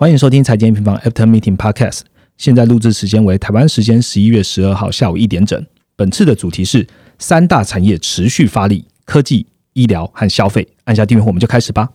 [0.00, 2.00] 欢迎收听财经平方 After Meeting Podcast。
[2.38, 5.62] 现在录制时间为台湾时间十一月十二号下午一点整。
[5.94, 6.86] 本次的主题是
[7.18, 10.66] 三大产业持续发力：科技、医疗和消费。
[10.84, 11.90] 按下订阅后，我们就开始吧。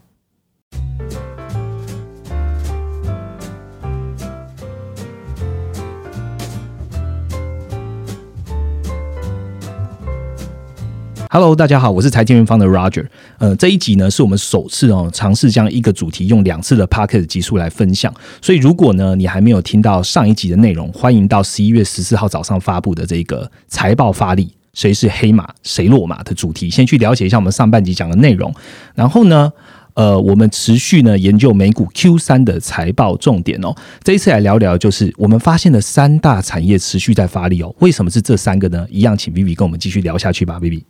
[11.35, 13.05] Hello，大家好，我是财经云方的 Roger。
[13.39, 18.13] 呃，这一集呢是我们首次哦尝试将一个主题用两次的 Packet 集数来分享。
[18.41, 28.55] 所以如果呢你还没有听到上一集的内容，欢迎到十一月十四号早上发布的这个财报发力，谁是黑马谁落马的主题，先去了解一下我们上半集讲的内容。
[28.93, 29.51] 然后呢，
[29.95, 33.75] 呃，我们持续呢研究美股 Q 三的财报重点哦。
[34.01, 37.75] 这一次来聊聊，就是我们发现的三大产业持续在发力哦。
[37.79, 38.87] 为什么是这三个呢？
[38.89, 40.81] 一样，请 Vivi 跟我们继续聊下去吧，Vivi。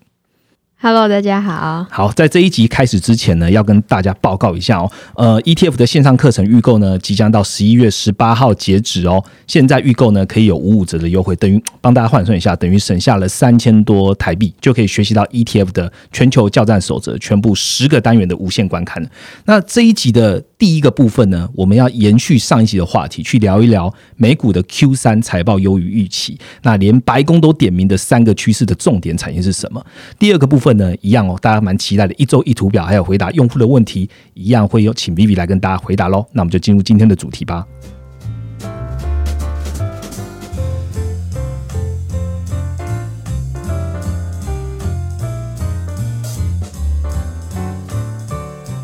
[0.78, 1.88] Hello，大家好。
[1.90, 4.92] 好，在这一集开始之前呢，要跟大家报告一下哦。
[5.16, 9.24] 呃，ETF 的线上课程预购呢，即将到十一月十八号截止哦。
[9.48, 19.10] 现在预购呢，可以有五五折的优惠，等于帮大家换算一下，等于省下了三千多台币，就可以学习到 ETF 的全球教战守则，全部十个单元的无限观看。
[19.46, 26.38] 那这一集的第一个部分呢，我们要延续上一集的话题，去聊一聊美股的 Q 三财报优于预期。
[26.64, 29.84] 那连白宫都点名的三个趋势的重点产业是什么？
[30.20, 30.65] 第二个部分。
[30.74, 32.14] 呢，一样哦，大家蛮期待的。
[32.16, 36.26] 一周一图表，还有回答用户的问题，一样会有请 Vivi 来跟大家回答喽。
[36.32, 37.66] 那我们就进入今天的主题吧。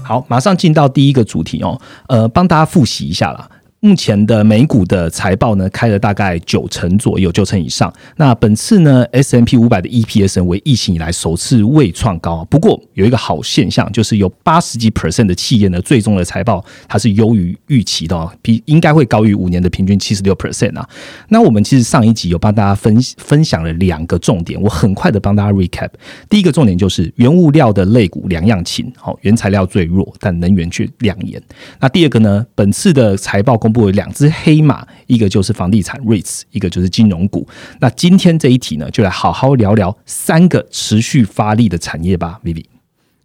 [0.03, 1.79] 好，马上进到第一个主题哦。
[2.07, 3.49] 呃，帮大家复习一下啦。
[3.83, 7.91] 目前的美股的财报呢，开了大概九成左右，九成以上。
[8.15, 12.45] 那本次呢，S M P 五百的 E P S 为疫情以来首次未创高。
[12.45, 20.87] 不过有一个好现象，就是有八十几 percent 的企业呢，最终的财报它是优于预期的，比应该会高于五年的平均七十六 percent 啊。
[21.29, 25.89] 那我们其实上一集有帮大家分分享了两个重点，我很快的帮大家 recap。
[26.29, 31.41] 第一个重点就是原物料的类股两样情，好，原材料最弱，但能源却亮眼。
[31.79, 37.47] 那第二个呢，本次的财报公布了两只黑马，一个就是房地产 REITs，一个就是金融股。
[37.79, 42.65] 那今天这一题呢，就来好好聊聊三个持续发力的产业吧，Vivi。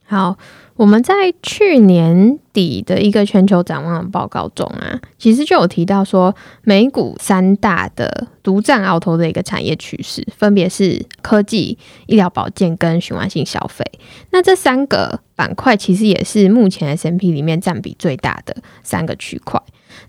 [0.06, 0.36] 好。
[0.76, 13.90] 我们在去年底的一个全球展望报告中啊，其实就有提到说，美股三大的独占鳌头的一个产业趋势，分别是科技、医疗保健跟循环性消费。
[14.32, 19.58] 那这三个板块其实也是目前 S M P 里面占比最大的三个区块。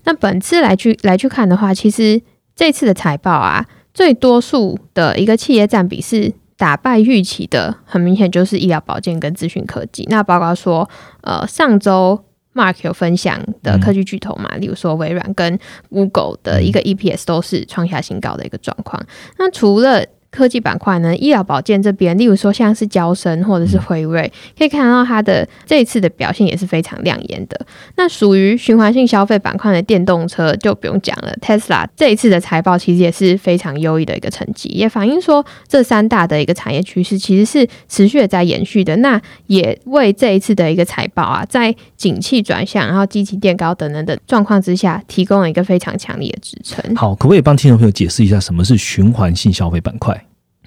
[0.08, 2.22] 那本次来去来去看的话，其实
[2.56, 6.32] 这次的财报啊，最多数的一个企业占比是。
[6.58, 10.04] 打败预期的，很明显就是医疗保健跟资讯科技。
[10.10, 15.56] 那包括说，呃，上周 Mark 有分享的科技巨头嘛，例如说微软跟
[15.88, 19.00] Google 的一个 EPS 都是创下新高的一个状况。
[19.38, 27.58] 那除了科技板块呢，医疗保健这边，例如说像是交生或者是辉瑞，可以看到它的这一次的表现也是非常亮眼的。
[27.96, 38.94] 那属于循环性消费板块的电动车就不用讲了，Tesla 这一次的财报其实也是非常优异的一个成绩，也反映说这三大的一个产业趋势其实是持续的在延续的。
[38.96, 46.94] 那也为这一次的一个财报啊，在景气转向，然后积极垫高等等的状况之下，提供了一个非常强力的支撑。
[46.94, 50.17] 好，可不可以帮听众朋友解释一下什么是循环性消费板块？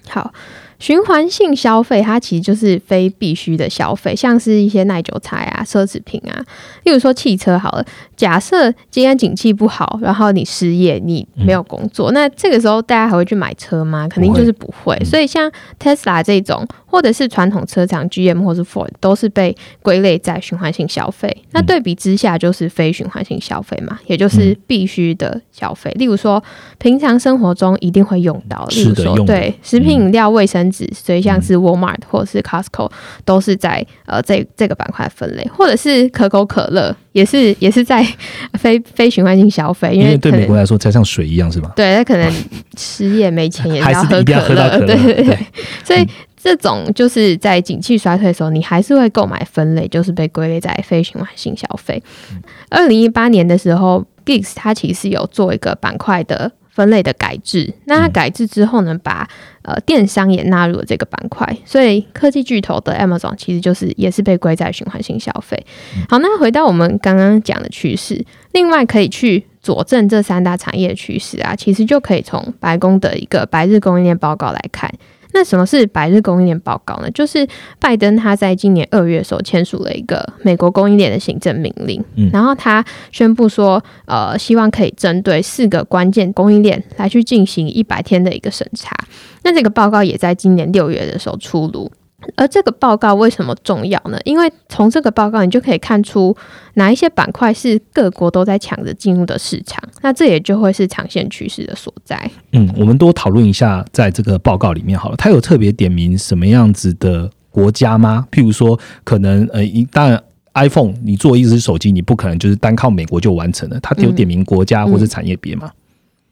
[0.08, 0.32] 好，
[0.78, 6.44] 循环性消费它其实就是非必须的消费，像是一些耐久材啊、奢侈品啊，
[6.82, 7.56] 例如说汽车。
[7.56, 7.84] 好了，
[8.16, 14.08] 假设今天景气不好，然后你失业，你没有工作，那这个时候大家还会去买车吗？
[14.08, 14.98] 肯定就是不会。
[15.04, 21.44] 所以像 Tesla 这种，或者是传统车厂 GM 或是 Ford，都是被归类在循环性消费。
[21.52, 25.92] 那对比之下，就是非循环性消费嘛，也就是必须的消费。
[25.92, 26.42] 例如说，
[26.78, 29.91] 平常生活中一定会用到，例如说对食品。
[29.92, 32.90] 饮料、卫生纸，所以像是 Walmart 或者是 Costco
[33.24, 38.04] 都是在呃这这个板块分类，或者是可口可乐也是也是在
[38.58, 41.72] 非非循环性消费，因为对美国来说才像水一样是吧？
[41.76, 42.32] 对，他可能
[42.76, 45.38] 失业没钱也要喝可乐，对对对，
[45.84, 46.06] 所以
[46.36, 52.02] 这种就是在景气衰退的时候，你还是会购买分类，就是被归类在非循环性消费。
[52.70, 56.50] 二零一八年的时候，Geeks 它其实有做一个板块的。
[56.72, 59.28] 分类的改制，那它改制之后呢，把
[59.60, 65.66] 呃电商也纳入了这个板块，所以科技巨头的 Amazon 其实就是也是被归在循环性消费。
[66.08, 74.90] 好，那回到我们刚刚讲的趋势，另外可以去佐证这三大产业趋势啊，其实就可以从白宫的一个白日供应链报告来看。
[75.34, 77.10] 那什么是百日供应链报告呢？
[77.12, 77.46] 就是
[77.78, 82.02] 拜登他在今年二月的时候签署了一个美国供应链的行政命令，
[82.32, 88.94] 然后他宣布说，呃，希望可以针对四个关键供应链来去进行一百天的一个审查。
[89.42, 91.90] 那这个报告也在今年六月的时候出炉。
[92.36, 94.18] 而这个报告为什么重要呢？
[94.24, 96.36] 因为从这个报告，你就可以看出
[96.74, 102.30] 哪一些板块是各国都在抢着进入的市场，那这也就会是长线趋势的所在。
[102.52, 108.26] 嗯，我们多讨论一下，在这个报告里面好了，它有特别点名什么样子的国家吗？
[108.30, 110.22] 譬如说，可能呃，一当然
[110.54, 115.70] iPhone 你做一只手机，你不可能就是单靠美国就完成了，它有点名国家或者产业别吗？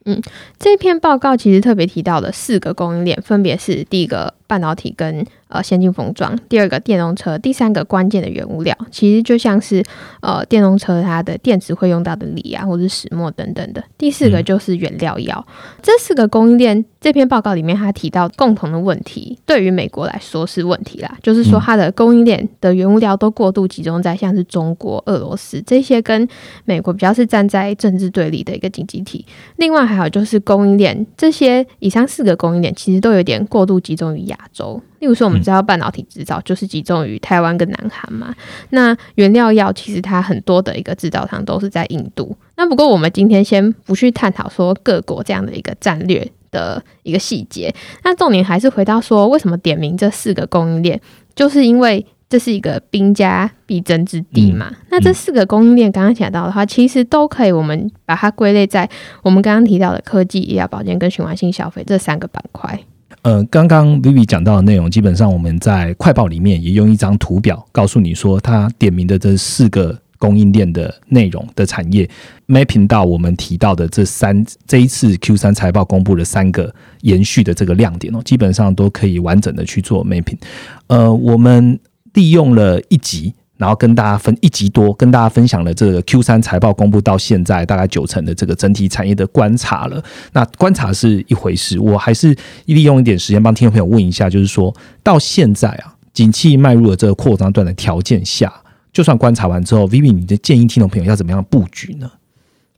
[0.07, 0.21] 嗯，
[0.59, 5.25] 这篇报告其实特别提到的四个供应链，分别是第一个半导体跟。
[5.53, 9.83] 呃，先进封装，第二个电动车，第三个关键的原物料，其实就像是
[10.21, 13.83] 呃电动车它的电池会用到的锂啊，或者石墨等等的。
[13.99, 15.45] 第四个就是原料药，
[15.83, 26.29] 这四个供应链，这篇报告里面他提到共同的问题，对于美国来说是问题啦，就是说它的供应链的原物料都过度集中在像是中国、俄罗斯这些跟
[26.65, 29.27] 美国比较是站在政治对立的一个经济体。
[29.57, 34.81] 另外还有就是供应链，这些以上四个供应链其实都有点过度集中于亚洲。
[34.99, 38.35] 例如说，我们知道半导体制造就是集中于台湾跟南韩嘛。
[38.71, 42.37] 那原料药其实它很多的一个制造商都是在印度。
[42.57, 47.75] 那不过我们今天先不去探讨说各国这样的一个战略的一个细节。
[48.05, 51.01] 那重点还是回到说，为什么点名这四个供应链，
[51.35, 54.71] 就是因为这是一个兵家必争之地嘛。
[54.91, 58.89] 那这四个供应链刚刚讲到的话，其实都可以我们把它归类在
[59.23, 62.79] 我们刚刚提到的科技、医疗保健跟循环性消费这三个板块。
[63.23, 72.09] 呃，刚刚 Vivi 讲到的内容，基本上我们在快报里面也用一张图表告诉你说，它点名的这四个供应链的内容的产业
[72.49, 80.39] ，mapping 到我们提到的这三这一次 Q 三财报公布的三个延续的这个亮点哦，基本上都可以完整的去做 mapping。
[80.87, 81.79] 呃，我们
[82.15, 83.35] 利用了一集。
[83.61, 90.03] 然后跟大家分一集多，跟大家分享了这个 Q 三财报公布到现在大概九成的这个整体产业的观察了。
[90.33, 92.35] 那观察是一回事，我还是
[92.65, 98.51] 利用一点时间帮听众朋友问一下，就是说到现在啊，景气迈入了这个扩张段的条件下，
[98.95, 102.11] 就算观察完之后，Vivi，你的建议听众朋友要怎么样布局呢？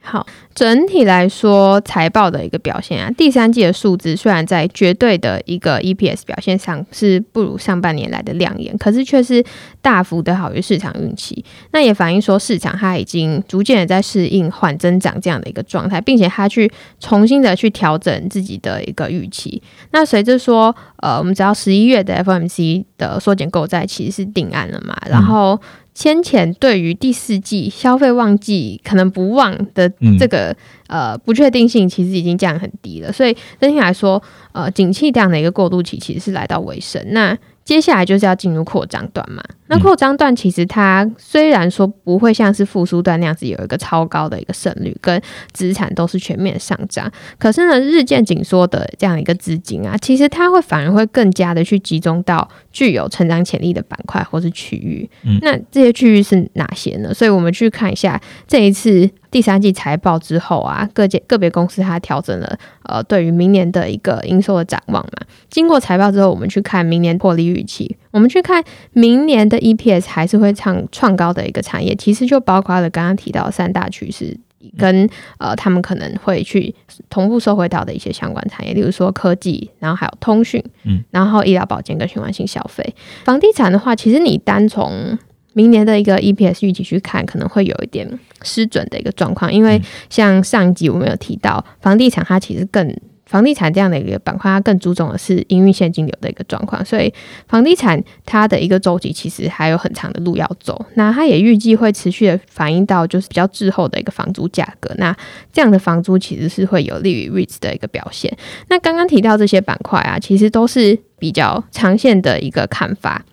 [0.04, 9.42] 好，整体来说，财报的一个表现啊，第三季的数字虽然在绝对的一个 EPS 表现上是不如上半年来的亮眼，可是却是
[9.80, 11.44] 大幅的好于市场预期。
[11.70, 19.62] 那也反映说，市场它已经逐渐的在适应缓增长这样的一个状态，并且它去重新的去调整自己的一个预期。
[19.92, 25.58] 那随着说，呃，我们知道十一月的 FMC 的缩减购债其实是定案了嘛，然后。
[25.94, 30.56] 先前对于第四季消费旺季可能不旺的这个
[30.86, 34.22] 呃不确定性，其实已经降很低了，所以整体来说，
[34.52, 37.04] 呃，景气这样的一个过渡期其实是来到尾声。
[37.08, 39.42] 那接下来就是要进入扩张段嘛。
[39.68, 45.20] 那扩张段其实它虽然说不会像是复苏段那样子有一个超高的一个胜率，跟
[45.52, 55.08] 资产都是全面上涨，可是呢，日渐紧缩的这样一个资金啊，其实它会反而会更加的去集中到具有成长潜力的板块或是区域。
[55.40, 57.14] 那这些区域是哪些呢？
[57.14, 59.08] 所以我们去看一下这一次。
[59.32, 65.26] 第三季财报之后啊，各界个别公司它调整了呃对于明年的一个营收的展望嘛。
[65.50, 68.62] 经过财报之后，我们去看明年获利预期，我们去看
[68.92, 74.38] 明年的 EPS 还是会创创高的一个产业，其实就包括了刚刚提到三大趋势
[74.76, 75.08] 跟
[75.38, 76.74] 呃他们可能会去
[77.08, 82.94] 同步收回到的一些相关产业，例如说科技，然后还有通讯，嗯，然后医疗保健跟循环性消费。
[83.24, 85.18] 房地产的话，其实你单从
[85.54, 88.08] 明年的一个 EPS 预期去看，可能会有一点
[88.42, 92.94] 失准的一个状况，因为像上一集我们有提到，房地产它其实更
[93.24, 97.10] 房地产这样的一个板块，它更注重的是营运现金流的一个状况，所以
[97.48, 100.84] 房地产它的一个周期其实还有很长的路要走。
[100.94, 105.16] 那它也预计会持续的反映到就是比较滞后的一个房租价格，那
[105.50, 108.30] 这样的房租其实是会有利于 REITs 的一个表现。
[108.68, 113.24] 那刚刚提到这些板块啊，其实都是比较长线的一个看法。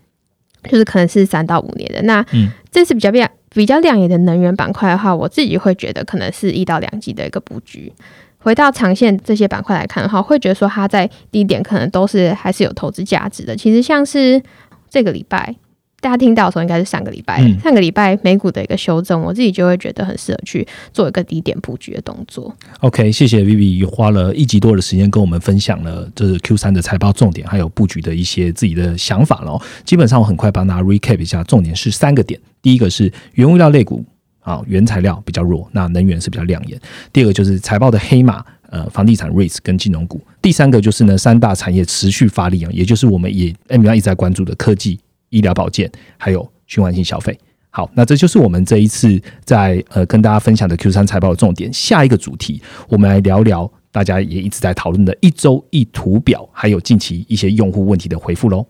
[0.64, 2.26] 就是可能是三到五年的，那
[2.72, 7.92] 这是比较亮比较亮眼的能源板块的话，我自己会觉得可能是一到两季的一个布局。
[8.40, 13.56] 回到长线这些板块来看的话，会觉得说它在低点可能都是还是有投资价值的。
[13.56, 14.42] 其实像是
[14.90, 15.56] 这个礼拜。
[16.02, 22.56] 大家听到的时候应该是上个礼拜，上个礼拜美股的一个修正，我自己就会觉得很适合去做一个低点布局的动作。
[22.80, 29.60] OK，谢谢 Vivi 花了一集多的时间跟我们分享了这是 Q 三的财报重点，还有布局的一些自己的想法喽。
[29.84, 34.06] 基本上我很快帮大家 recap 一下，重点是三个点：第一个是原物料类股
[34.40, 36.78] 啊，原材料比较弱，那能源是比较亮眼；
[37.12, 38.44] 第二个就是财报的黑马。
[38.72, 40.22] 呃房地产 REITs 跟金融股。
[40.44, 47.38] 第三个就是呢三大产业持续发力啊，也就是我们也 M 方一直在关注的科技、医疗保健还有循环性消费。
[47.72, 51.72] 好，那这就是我们这一次在呃跟大家分享的 Q 三财报的重点。
[51.72, 58.66] 下一个主题，我们来聊聊大家也一直在讨论的一周一图表，还有近期一些用户问题的回复喽。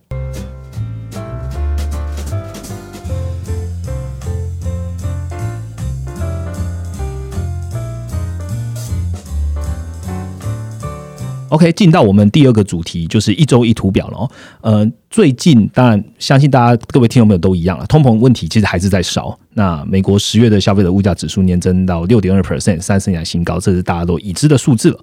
[11.49, 14.31] OK，进到我们第二个主题，就是一周一图表了哦。
[14.61, 19.37] 呃，最近当然相信大家各位听众朋友都一样了，通膨问题其实还是在烧。
[19.53, 24.99] 那美国十月的消费者物价指数年增到六点二 percent，三十年新高，这是大家都已知的数字了。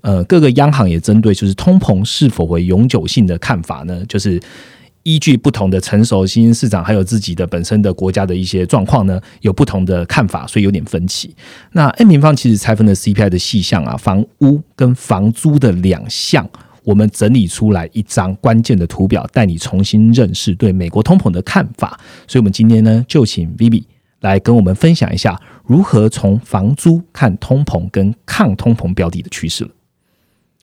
[0.00, 4.40] 呃，各个央行也针对就是通膨是否为永久性的看法呢，就是。
[5.08, 11.34] 依据不同的成熟新兴市场，还有自己的本身的国家的一些状况呢，有不同的看法，所以有点分歧。
[11.72, 16.46] 那 N 平方其实拆分的 CPI 的细项啊，房屋跟房租的两项，
[16.84, 21.98] 我们整理出来一张关键的图表，带你重新认识对美国通膨的看法。
[22.26, 23.84] 所以，我们今天呢，就请 Vivi
[24.20, 29.70] 来跟我们分享一下，如何从房租看通膨跟抗通膨标的的趋势了。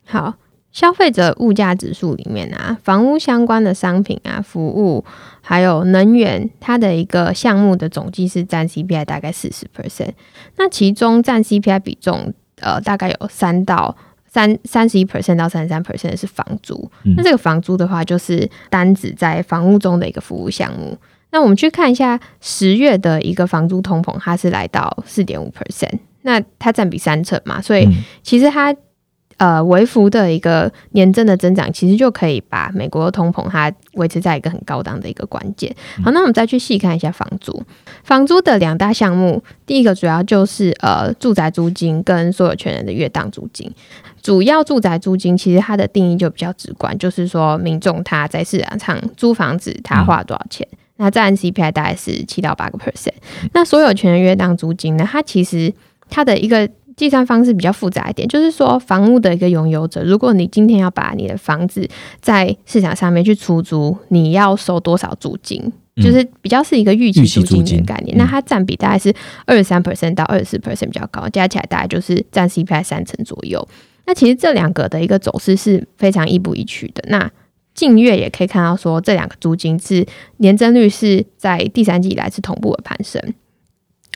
[0.04, 0.34] 好。
[0.76, 5.02] 消费者物价指数里面啊，房屋相关的商品啊、服务，
[5.40, 10.10] 还有能源，它的一个项目的总计是占 CPI 大概四十 percent。
[10.58, 12.30] 那其中占 CPI 比重，
[12.60, 16.90] 呃，大概有三到三三十一 percent 到三十三 percent 是房租。
[17.16, 20.94] 那这个房租的话，就是单指在房屋中的一个服务项目。
[21.30, 27.88] 那我们去看一下十月的一个房租通膨，它是来到四点五 percent，那它占比三成嘛，所以
[28.22, 28.76] 其实它。
[29.38, 35.74] 呃，微幅的一个年增的增长，其实就可以把美国的通膨它维持在一个很高档的一个关键。
[36.02, 37.62] 好，那我们再去细看一下房租。
[38.02, 43.70] 房租的两大项目，第一个主要就是呃住宅租金跟所有权人的月当租金。
[44.22, 50.66] 主要住宅租金其实它的定义就比较直观，就是说民众他在市场上租房子他花多少钱，
[50.96, 53.12] 那占 CPI 大概是七到八个 percent。
[53.52, 55.72] 那所有权人月当租金呢，它其实
[56.08, 61.86] 它的一个计算方式比较复杂一点，就是说房屋的一个拥有者，如果你今天要把你的房子
[62.20, 65.72] 在市场上面去出租，你要收多少租金？
[66.02, 68.16] 就是比较是一个预期租金的概念。
[68.18, 69.14] 那它占比大概是
[69.46, 73.66] 二十三 percent 到二十四 percent 比较高，加起来大概就是占 CPI 三成左右。
[74.04, 77.02] 那其实这两个的一个走势是非常亦步亦趋的。
[77.08, 77.30] 那
[77.74, 83.22] 近月也可以看到说，这两个租金是年增率是在第三季以来是同步的攀升。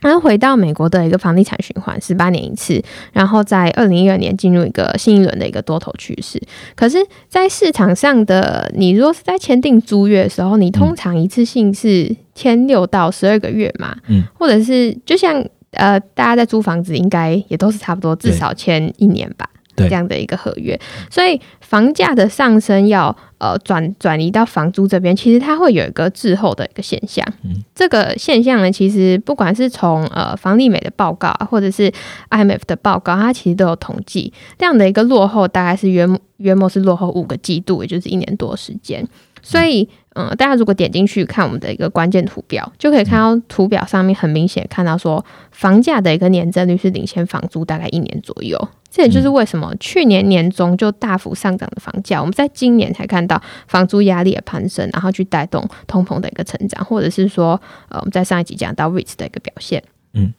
[0.00, 6.40] 然后回到美国的一个房地产循环，十八年一次，然后在二零一二年进入一个新一轮的一个多头趋势。
[6.75, 13.97] 可是，在市场上的你，如果是在签订租约的时候，你通常一次性是签六到十二个月嘛？
[14.09, 19.49] 嗯，或者是就像呃，大家在租房子，应该也都是差不多，至少签一年吧。
[19.88, 20.78] 这样的一个合约，
[21.10, 27.26] 所以房价的上升要呃转转移到房租这边，其实它会有一个滞后的一个现象。
[27.42, 31.92] 嗯，这个现象呢，其实不管是从呃房利美的报告，或者是
[32.30, 36.06] IMF 的报告，它其实都有统计这样的一个落后，大概是约
[36.38, 39.06] 约莫是落后五个季度，也就是一年多时间。
[39.42, 48.59] 所以，嗯，大家如果点进去看我们的一个关键图表，就可以看到图表上面很明显看到说，房价的一个年增率是领先房租大概一年左右。
[48.90, 59.81] 这也就是为什么去年年中就大幅上涨的房价，我们在今年才看到房租压力的攀升，然后去带动通膨的一个成长，或者是说，呃，我们在上一集讲到 REITs 的一个表现。
[60.14, 60.35] 嗯，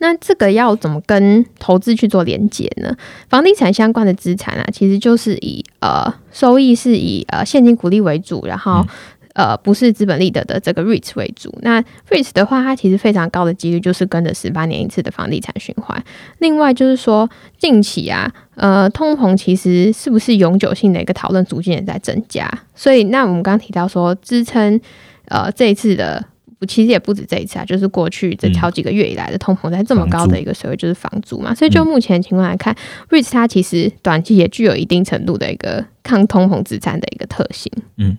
[0.00, 2.94] 那这个要怎么跟投资去做连接呢？
[3.30, 8.86] 房地产相关的资产啊，其实就是以呃收益是以呃现金股利为主，然后。
[9.34, 11.52] 呃，不是资本利得的这个 REITs 为主。
[11.62, 16.02] 那 REITs 的话，它其实非常高的几率就是跟着十八年一次的房地产循环。
[16.38, 22.48] 另外就是说，近期啊，呃，通膨其实是不是永久性的一个讨论，逐渐也在增加。
[22.76, 24.80] 所以，那我们刚刚提到说，支撑
[25.26, 26.24] 呃这一次的，
[26.68, 31.52] 其实也不止这一次啊，就是过去这好几个月以来的通膨在这么高的一个水位，就是房租嘛。
[31.52, 32.72] 所以，就目前情况来看
[33.10, 37.72] ，REITs 它其实短期也具有一定程度的一个抗通膨资产的一个特性。
[37.96, 38.16] 嗯。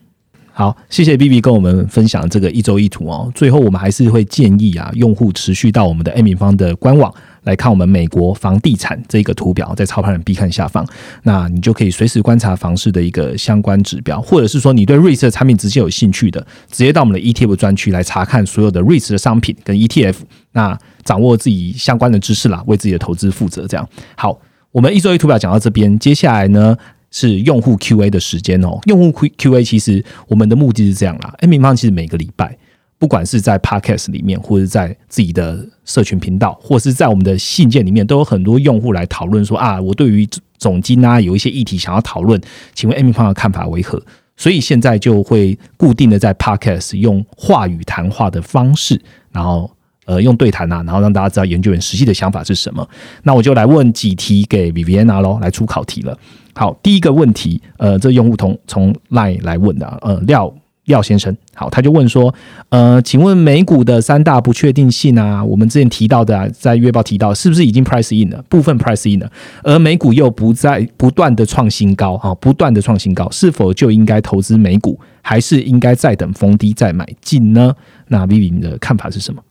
[0.58, 3.30] 好，谢谢 B B 跟我们分享这个一周一图哦。
[3.36, 10.88] 最后，我们还是会建议啊，用户持续到我们的 A 米方的官网来看我们美国房地产这个图表，在操盘人必看下方，
[11.24, 16.40] 那你就可以随时观察房市的一个相关指标，或者是说你对瑞士的产品直接有兴趣的，
[16.72, 23.68] 直接到我们的 E T F 专区来查看所有的瑞士的商品跟 E T F，那掌握自己相关的知识啦，为自己的投资负责。
[23.68, 23.86] 这样
[24.16, 24.40] 好，
[24.72, 26.78] 我们一周一图表讲到这边，接下来呢？
[27.18, 28.78] 是用户 Q A 的时间哦。
[28.88, 31.34] 用户 Q A 其实我们的目的是这样啦。
[31.40, 32.58] M 平方其实每个礼拜
[32.98, 42.42] 不管是在 Podcast 里面，或者在自己的社群频道，或是在我们的信件里面，都有很多用户来讨论说啊，我对于总金啊有一些议题想要讨论，
[42.74, 44.02] 请问 M 方的看法为何？
[44.36, 49.00] 所以现在就会固定的在 Podcast 用话语谈话的方式，
[49.32, 49.72] 然后
[50.04, 52.86] 呃用对谈啊，然后让大家知道研究员实际的想法是什么。
[53.24, 56.18] 那我就来问几题给 Viviana 喽，来出考题了。
[56.56, 60.52] 好，第一个问题，呃，这用户从从 Line 来问的，呃，廖。
[60.86, 62.32] 廖先生，好，他就问说，
[62.70, 68.40] 呃，请问美股的三大不确定性啊，我们之前提到的，啊，在月报提到，是不是已经 price in 了？
[68.48, 69.32] 部分 price in 了，
[69.64, 77.74] 而美股又不在不断的创新高，啊，不断的创新高，是否就应该投资美股，还是应该再等逢低再买进呢？
[78.10, 79.42] 那 Vivi 你的看法是什么？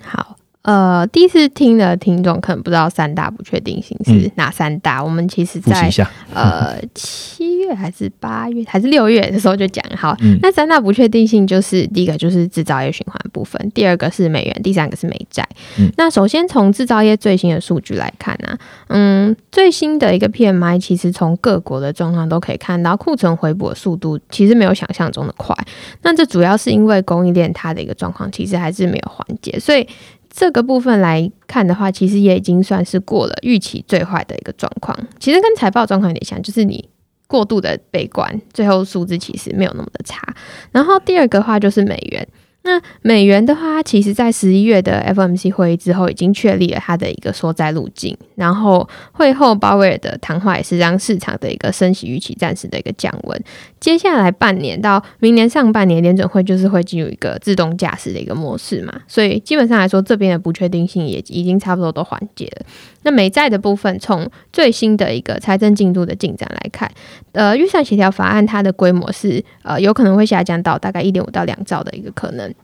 [0.00, 0.36] 好。
[0.62, 5.02] 呃，第一次听的听众可能不知道三大不确定性是哪三大。
[5.02, 5.90] 我们其实，在
[6.34, 10.14] 呃七月还是八月还是六月的时候就讲好。
[10.42, 15.48] 那三大不确定性就是第一个就是制造业循环部分，第二个是美元，第三个是美债。
[15.96, 25.56] 那首先从制造业最新的数据来看呢，嗯，最新的一个 PMI 其实从各国的状况都可以看到，库存回补的速度其实没有想象中的快。
[26.02, 29.88] 那这主要是因为供应链它的一个状况其实还是没有缓解，所以。
[30.32, 34.96] 这个部分来看的话，其实也已经算是过了预期最坏的一个状况。
[35.18, 36.88] 其实跟财报状况有点像，就是你
[37.26, 40.22] 过度的悲观，最后数字其实没有那么的差。
[40.70, 42.26] 然后第二个话就是美元。
[42.62, 48.14] 那美元的话，其实在十一月的 FMC 会议之后，已经确立了它的一个缩债路径。
[48.34, 53.44] 然后会后鲍威尔的谈话也是让市场的一个升息预期暂时的一个降温。
[53.80, 58.92] 接下来半年到明年上半年，联准会就是会进入一个自动驾驶的一个模式嘛。
[59.08, 62.66] 所以基本上来说，这边的不确定性也已经差不多都缓解了。
[63.02, 66.90] 那美债的部分，从最新的一个财政进度的进展来看，
[67.32, 72.54] 呃，预算协调法案它的规模是呃有可能会下降到大概一点五到两兆的一个可能。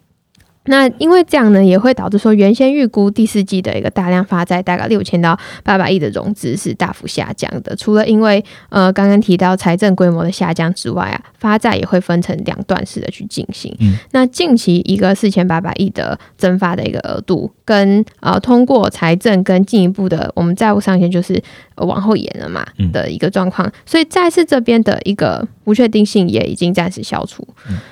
[0.67, 7.75] 那因为这样呢，也会导致说原先预估第四季的一个大量发债大概六千到八百亿的融资是大幅下降的。
[7.77, 13.75] 除了因为呃刚刚提到财政规模的下降之外啊，发债也会分成两段式的去进行。
[14.11, 21.41] 那近期一个四千八百亿的增发的一个额度，跟呃通过财政跟进一步的我们债务上限就是
[21.77, 27.47] 往后延了嘛的一个状况，所以债市这边的一个不确定性也已经暂时消除。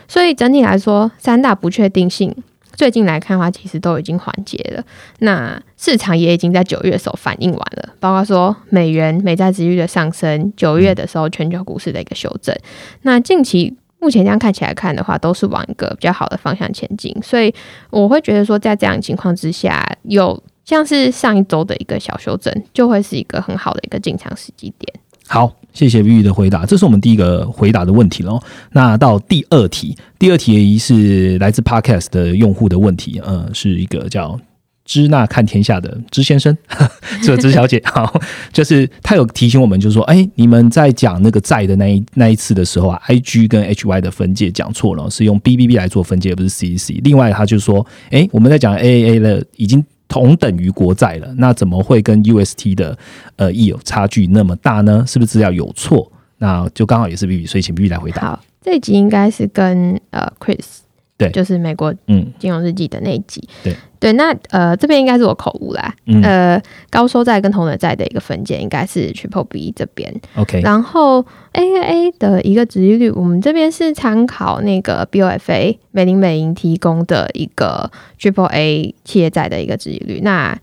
[0.09, 2.35] 所以整体来说，三大不确定性。
[2.77, 4.85] 最近来看的话，其实都已经缓解了。
[5.21, 12.55] 那市场也已经在九月的时候反应完了，包括说美元、美债值率的上升，九月的时候全球股市的一个修正。
[13.03, 17.17] 那近期目前这样看起来看的话，都是往一个比较好的方向前进。
[17.23, 17.55] 所以
[17.91, 24.93] 我会觉得说，在这样情况之下，有像是上一周的一个小修正，就会是一个很好的一个进场时机点。
[25.27, 28.41] 好，谢谢 V 的回答，这是我们第一个回答的问题喽。
[28.73, 34.39] 那到第二题，第二题是来自 Podcast 的用户的问题，呃，是一个叫
[34.85, 36.57] 支那看天下的支先生，
[37.25, 38.21] 这个支小姐，好，
[38.53, 47.01] 就是他有提醒我们，就是说，哎，你们在讲那个债的那一那一次的时候啊，IG 跟 HY 的分界讲错了，是用 BBB 来做分界，不是 CC。
[47.03, 49.85] 另外，他就说，哎，我们在讲 AAA 了，已经。
[50.09, 52.97] 同等于国债了，那怎么会跟 UST 的
[53.37, 55.05] 呃意有差距那么大呢？
[55.07, 56.11] 是不是资料有错？
[56.39, 58.21] 那就刚好也是 B B，所以请 B B 来回答。
[58.21, 60.84] 好，这集应该是跟呃 Chris。
[61.17, 63.47] 对，就是美国嗯金融日记的那一集。
[63.63, 65.95] 对对，那呃这边应该是我口误啦。
[66.23, 70.13] 呃，高收债跟同等债的一个分界应该是 Triple B 这边。
[70.37, 80.21] OK，然后 A A 的一个值利率，我们这边是参考那个 B O F A 美林美银提供的一个 Triple A 企业债的一个值利率。
[80.23, 80.59] 那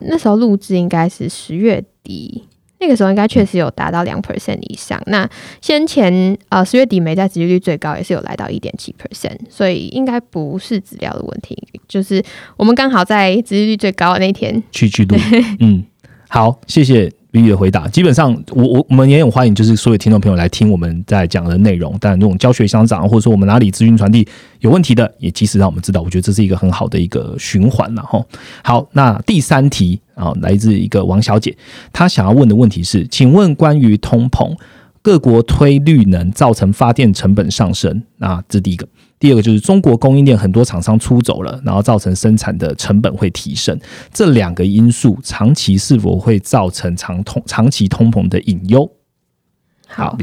[0.00, 2.44] 那时候录制应该是十月底。
[2.84, 5.00] 那个时候应该确实有达到两 percent 以上。
[5.06, 5.28] 那
[5.62, 11.56] 先前呃十月底美债殖利率最高也是有来到一点七 percent，所以应该不是资料的问题，
[11.88, 12.22] 就是
[12.58, 15.16] 我们刚好在殖利率最高的那天去去录。
[15.60, 15.84] 嗯，
[16.28, 17.10] 好，谢谢。
[17.34, 21.96] B 的回答，基本上我我我们也很欢迎，就是所有听众朋友来听我们在讲的内容。
[22.00, 24.24] 但这种教学相长，或者说我们哪里资讯传递
[24.60, 26.00] 有问题的，也及时让我们知道。
[26.00, 28.24] 我觉得这是一个很好的一个循环了哈。
[28.62, 31.56] 好，那第三题啊，来自一个王小姐，
[31.92, 34.56] 她想要问的问题是：请问关于通膨，
[35.04, 38.88] 各国推绿能造成发电成本上升，那这第一个。
[39.18, 43.78] 第二个就是中国供应链很多厂商出走了，然后造成生产的成本会提升，
[44.14, 48.90] 这两个因素长期是否会造成长通长期通膨的隐忧？
[49.86, 50.16] 好。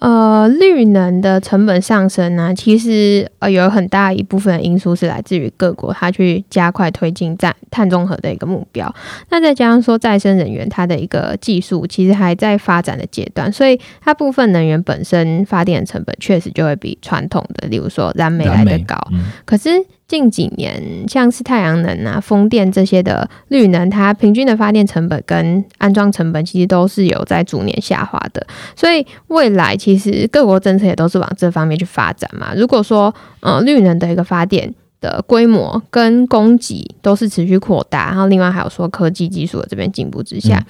[0.00, 8.94] 呃，绿能的成本上升呢，其实呃有很大一部分的因素是来自于各国它去加快推进碳碳中和的一个目标。
[9.30, 18.96] 那再加上说再生能源它的一个技术其实还在发展的阶段，所以它部分能源本身发电成本确实就会比传统的，例如说燃煤来的高。
[19.44, 19.70] 可是
[20.08, 28.44] 近几年像是太阳能啊、风电这些的绿能，它平均的发电成本跟安装成本其实都是有在逐年下滑的。
[28.74, 32.54] 所以未来其实各国政策也都是往这方面去发展嘛。
[32.56, 40.66] 如果说呃绿能的一个发电的规模跟供给都是持续扩大，然后另外还有说科技技术的这边进步之下，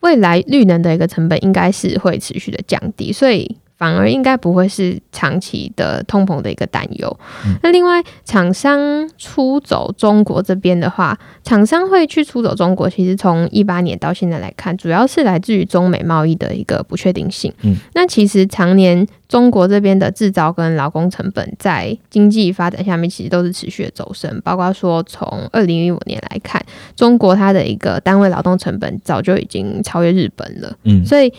[0.00, 3.58] 未来绿能的一个成本应该是会持续的降低，所以。
[3.80, 7.18] 反而应该不会是长期的通膨的一个担忧。
[7.62, 17.50] 那另外，厂商出走中国这边的话，厂商会去出走中国，其实从一八年到现在来看，主要是来自于中美贸易的一个不确定性。
[17.62, 24.38] 嗯，那其实常年中国这边的制造跟劳工成本在经济发展下面，其实都是持续的走升。
[24.44, 26.62] 包括说，从二零一五年来看，
[26.94, 30.76] 中国它的一个单位劳动成本早就已经超越日本了。
[30.84, 31.32] 嗯，所以。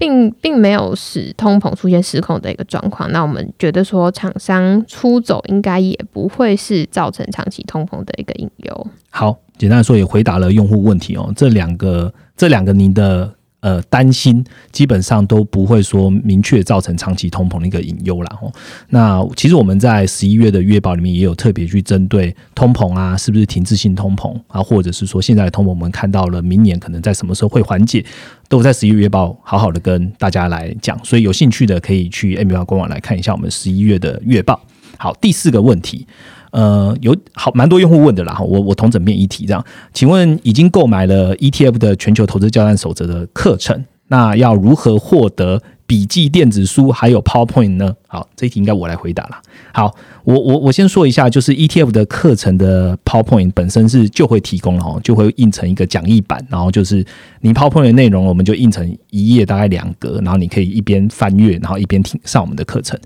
[0.00, 8.86] 并并没有使通膨出现失控的一个状况，那我们觉得说厂商出走应该也不会是造成长期通膨的一个隐忧。
[9.10, 13.32] 好，简单说也回答了用户问题哦，这两个这两个您的。
[13.60, 14.42] 呃，担心
[14.72, 18.50] 基本上都不会说明确造成长期通膨的一个隐忧了哦。
[18.88, 28.04] 那其实我们在十一月的月报里面也有特别去针对通膨啊，是不是停滞性通膨啊，或者是说现在的通膨我们看到了明年可能在什么时候会缓解，
[28.48, 30.98] 都在十一月报好好的跟大家来讲。
[31.04, 34.58] 所以有兴趣的可以去 M B A 官网来看一下我们十一月的月报。
[34.96, 36.06] 好，第四个问题。
[36.50, 45.60] 呃，有好蛮多用户问的啦，我我同整面一提这样，请问已经购买了 ETF 的全球投资教案守则的课程，那要如何获得？
[45.90, 47.92] 笔记电子书还有 PowerPoint 呢？
[48.06, 49.42] 好，这一题应该我来回答了。
[49.74, 57.04] 好，我我我先说一下，就是 ETF 的课程的 PowerPoint 本身是就会提供了哦，就会印成一个讲义版，然后就是
[57.40, 62.96] 你 PowerPoint 的内容，我们就印成一页大概两格，然后你可以一边翻阅，然后一边听上我们的课程。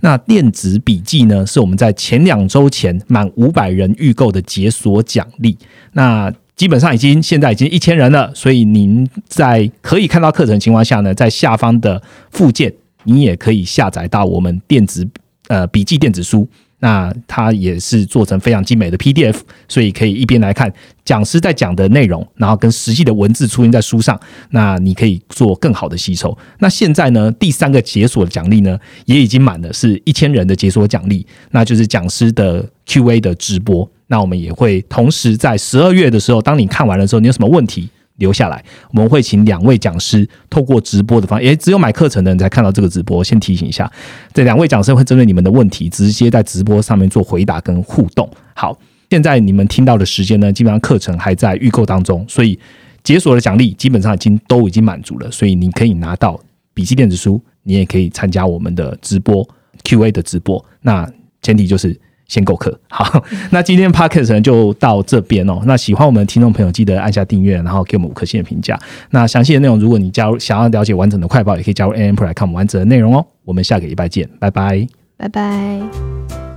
[0.00, 5.56] 那电子笔记呢，是我们在前两周前满五百人预购的解锁奖励。
[5.92, 6.28] 那
[6.62, 12.72] 基本上已经现在已经一千人了，所以您在可以看到课程情况下呢，在下方的附件，
[13.02, 15.04] 你也可以下载到我们电子
[15.48, 16.48] 呃笔记电子书。
[16.78, 20.72] 那它也是做成非常精美的 PDF，所以可以一边来看
[21.04, 24.18] 讲师在讲的内容，然后跟实际的文字出现在书上，
[24.50, 26.36] 那你可以做更好的吸收。
[26.60, 33.90] 那现在呢，第三个解锁的奖励呢，也已经满了，是一千人的解锁奖励，那就是讲师的 Q&A 的直播。
[34.12, 43.24] 那我们也会同时在十二月的时候，当你看完了之后，你有什么问题留下来，我们会请两位讲师透过直播的方，也只有买课程的人才看到这个直播。
[43.24, 43.90] 先提醒一下，
[44.34, 48.30] 这两位讲师会针对你们的问题，直接在直播上面做回答跟互动。
[48.54, 52.58] 好，现在你们听到的时间呢，基本上课程还在预购当中，所以
[53.02, 56.38] 解锁的奖励基本上已经都已经满足了，所以你可以拿到
[56.74, 59.42] 笔记电子书，你也可以参加我们的直播
[59.84, 60.62] Q&A 的直播。
[60.82, 61.98] 那前提就是。
[62.32, 65.60] 先购课好，那今天 podcast 就到这边哦。
[65.66, 68.78] 那喜欢我们的听众朋友，记得按下订阅，然后给我们五颗星的评价。
[69.10, 73.26] 那详细的内容，如果你加入想要了解完整的快报，也可以加入 AM Pro 来看我们完整的内容哦。
[73.44, 74.86] 我们下个礼拜见，拜拜，
[75.18, 76.51] 拜拜。